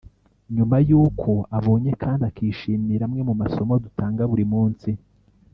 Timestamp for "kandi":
2.03-2.21